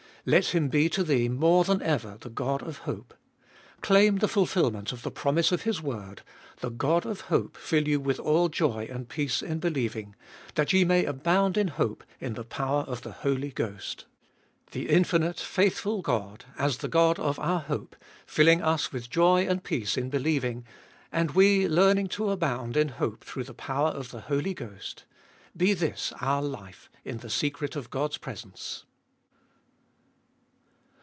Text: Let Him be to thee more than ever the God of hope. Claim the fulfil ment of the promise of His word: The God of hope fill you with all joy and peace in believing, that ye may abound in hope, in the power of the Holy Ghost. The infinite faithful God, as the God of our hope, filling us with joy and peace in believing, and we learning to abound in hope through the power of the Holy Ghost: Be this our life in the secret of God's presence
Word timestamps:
Let 0.23 0.49
Him 0.53 0.69
be 0.69 0.87
to 0.89 1.03
thee 1.03 1.29
more 1.29 1.63
than 1.63 1.81
ever 1.81 2.15
the 2.21 2.29
God 2.29 2.61
of 2.61 2.77
hope. 2.85 3.15
Claim 3.81 4.17
the 4.17 4.27
fulfil 4.27 4.69
ment 4.69 4.91
of 4.91 5.01
the 5.01 5.09
promise 5.09 5.51
of 5.51 5.63
His 5.63 5.81
word: 5.81 6.21
The 6.59 6.69
God 6.69 7.07
of 7.07 7.21
hope 7.21 7.57
fill 7.57 7.87
you 7.87 7.99
with 7.99 8.19
all 8.19 8.47
joy 8.47 8.87
and 8.91 9.09
peace 9.09 9.41
in 9.41 9.57
believing, 9.57 10.15
that 10.53 10.73
ye 10.73 10.85
may 10.85 11.05
abound 11.05 11.57
in 11.57 11.69
hope, 11.69 12.03
in 12.19 12.33
the 12.35 12.43
power 12.43 12.83
of 12.83 13.01
the 13.01 13.11
Holy 13.11 13.49
Ghost. 13.49 14.05
The 14.73 14.89
infinite 14.89 15.39
faithful 15.39 16.03
God, 16.03 16.45
as 16.59 16.77
the 16.77 16.87
God 16.87 17.17
of 17.17 17.39
our 17.39 17.61
hope, 17.61 17.95
filling 18.27 18.61
us 18.61 18.91
with 18.93 19.09
joy 19.09 19.47
and 19.47 19.63
peace 19.63 19.97
in 19.97 20.11
believing, 20.11 20.67
and 21.11 21.31
we 21.31 21.67
learning 21.67 22.09
to 22.09 22.29
abound 22.29 22.77
in 22.77 22.89
hope 22.89 23.23
through 23.23 23.45
the 23.45 23.55
power 23.55 23.89
of 23.89 24.11
the 24.11 24.21
Holy 24.21 24.53
Ghost: 24.53 25.03
Be 25.57 25.73
this 25.73 26.13
our 26.21 26.43
life 26.43 26.91
in 27.03 27.17
the 27.17 27.29
secret 27.31 27.75
of 27.75 27.89
God's 27.89 28.19
presence 28.19 28.85